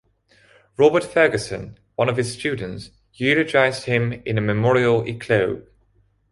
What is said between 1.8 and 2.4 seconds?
one of his